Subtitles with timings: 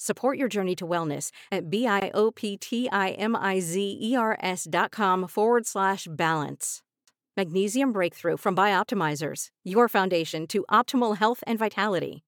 [0.00, 6.82] Support your journey to wellness at B-I-O-P-T-I-M-I-Z-E-R-S dot com forward slash balance.
[7.36, 12.22] Magnesium Breakthrough from Bioptimizers, your foundation to optimal health and vitality.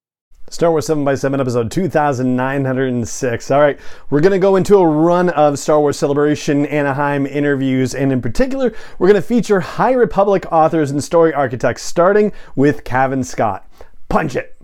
[0.49, 3.51] Star Wars 7x7, episode 2906.
[3.53, 3.79] All right,
[4.11, 8.21] we're going to go into a run of Star Wars Celebration Anaheim interviews, and in
[8.21, 13.65] particular, we're going to feature High Republic authors and story architects, starting with Cavan Scott.
[14.09, 14.57] Punch it!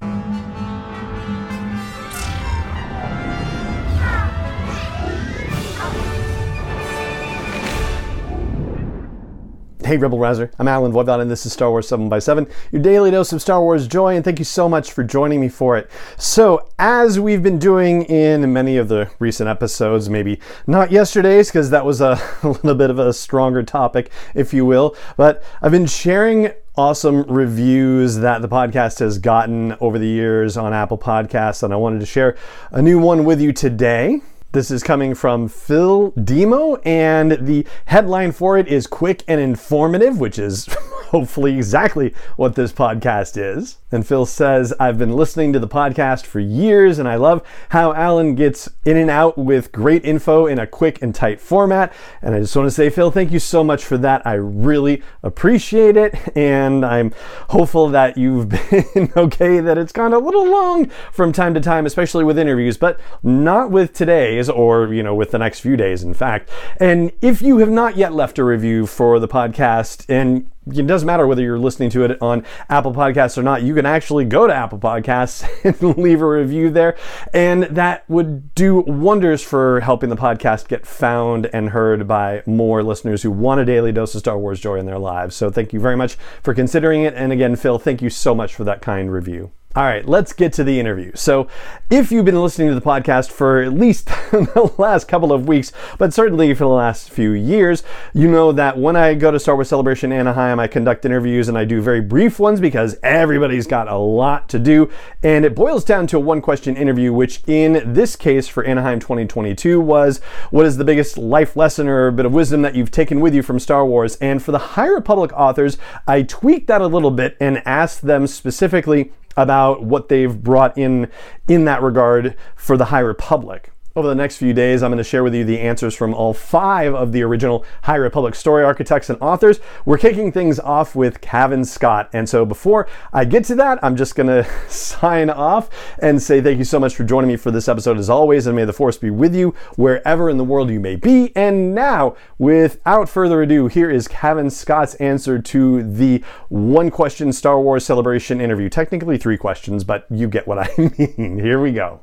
[9.86, 10.50] Hey, Rebel Rouser.
[10.58, 13.86] I'm Allen Voivod, and this is Star Wars 7x7, your daily dose of Star Wars
[13.86, 15.88] joy, and thank you so much for joining me for it.
[16.16, 21.70] So, as we've been doing in many of the recent episodes, maybe not yesterday's, because
[21.70, 25.70] that was a, a little bit of a stronger topic, if you will, but I've
[25.70, 31.62] been sharing awesome reviews that the podcast has gotten over the years on Apple Podcasts,
[31.62, 32.36] and I wanted to share
[32.72, 34.20] a new one with you today.
[34.56, 40.18] This is coming from Phil Demo, and the headline for it is Quick and Informative,
[40.18, 40.66] which is
[41.06, 43.78] hopefully exactly what this podcast is.
[43.92, 47.92] And Phil says, I've been listening to the podcast for years, and I love how
[47.92, 51.92] Allen gets in and out with great info in a quick and tight format.
[52.20, 54.26] And I just want to say, Phil, thank you so much for that.
[54.26, 57.12] I really appreciate it, and I'm
[57.50, 58.48] hopeful that you've
[58.94, 62.76] been okay, that it's gone a little long from time to time, especially with interviews,
[62.76, 66.50] but not with today's or, you know, with the next few days, in fact.
[66.78, 71.06] And if you have not yet left a review for the podcast, and it doesn't
[71.06, 73.62] matter whether you're listening to it on Apple Podcasts or not.
[73.62, 76.96] You can actually go to Apple Podcasts and leave a review there.
[77.32, 82.82] And that would do wonders for helping the podcast get found and heard by more
[82.82, 85.36] listeners who want a daily dose of Star Wars joy in their lives.
[85.36, 87.14] So thank you very much for considering it.
[87.14, 89.52] And again, Phil, thank you so much for that kind review.
[89.76, 91.12] All right, let's get to the interview.
[91.14, 91.48] So,
[91.90, 95.70] if you've been listening to the podcast for at least the last couple of weeks,
[95.98, 97.82] but certainly for the last few years,
[98.14, 101.58] you know that when I go to Star Wars Celebration Anaheim, I conduct interviews and
[101.58, 104.88] I do very brief ones because everybody's got a lot to do.
[105.22, 108.98] And it boils down to a one question interview, which in this case for Anaheim
[108.98, 113.20] 2022 was what is the biggest life lesson or bit of wisdom that you've taken
[113.20, 114.16] with you from Star Wars?
[114.22, 115.76] And for the High Republic authors,
[116.06, 121.10] I tweaked that a little bit and asked them specifically about what they've brought in
[121.48, 123.72] in that regard for the High Republic.
[123.96, 126.34] Over the next few days, I'm going to share with you the answers from all
[126.34, 129.58] five of the original High Republic story architects and authors.
[129.86, 132.10] We're kicking things off with Cavan Scott.
[132.12, 136.42] And so before I get to that, I'm just going to sign off and say
[136.42, 138.72] thank you so much for joining me for this episode as always, and may the
[138.74, 141.34] force be with you wherever in the world you may be.
[141.34, 147.58] And now, without further ado, here is Cavan Scott's answer to the one question Star
[147.58, 148.68] Wars celebration interview.
[148.68, 150.68] Technically, three questions, but you get what I
[150.98, 151.38] mean.
[151.38, 152.02] Here we go.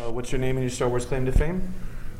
[0.00, 1.74] Uh, what's your name and your Star Wars claim to fame?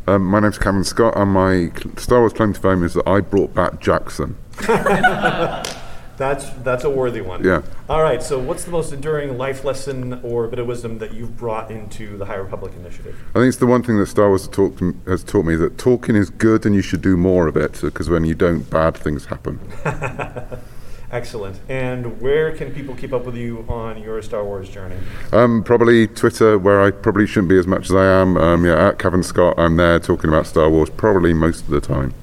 [0.06, 3.20] Um, my name's Cavan Scott, and my Star Wars claim to fame is that I
[3.20, 4.34] brought back Jaxxon.
[6.16, 7.42] That's that's a worthy one.
[7.42, 7.62] Yeah.
[7.88, 8.22] All right.
[8.22, 12.19] So, what's the most enduring life lesson or bit of wisdom that you've brought into
[12.19, 13.16] the High Republic Initiative?
[13.30, 15.78] I think it's the one thing that Star Wars taught to, has taught me that
[15.78, 17.80] talking is good, and you should do more of it.
[17.80, 19.60] Because when you don't, bad things happen.
[21.12, 21.59] Excellent.
[21.69, 24.96] And where can people keep up with you on your Star Wars journey?
[25.32, 28.37] Um, probably Twitter, where I probably shouldn't be as much as I am.
[28.37, 31.81] Um, yeah, at Cavan Scott, I'm there talking about Star Wars probably most of the
[31.81, 32.14] time.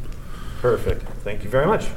[0.61, 1.03] Perfect.
[1.23, 1.87] Thank you very much.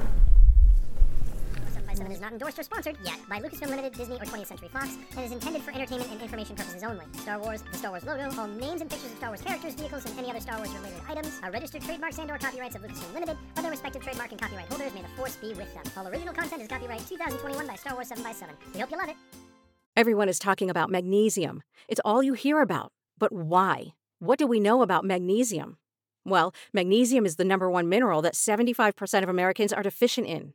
[2.40, 5.60] Endorsed or sponsored yet by Lucasfilm Limited, Disney, or 20th Century Fox, and is intended
[5.60, 7.04] for entertainment and information purposes only.
[7.18, 10.06] Star Wars, the Star Wars logo, all names and pictures of Star Wars characters, vehicles,
[10.06, 13.36] and any other Star Wars related items are registered trademarks and/or copyrights of Lucasfilm Limited,
[13.56, 14.94] or their respective trademark and copyright holders.
[14.94, 15.84] May the force be with them.
[15.98, 18.48] All original content is copyright 2021 by Star Wars 7x7.
[18.72, 19.16] We hope you love it.
[19.94, 21.62] Everyone is talking about magnesium.
[21.88, 22.92] It's all you hear about.
[23.18, 23.88] But why?
[24.18, 25.76] What do we know about magnesium?
[26.24, 30.54] Well, magnesium is the number one mineral that 75% of Americans are deficient in.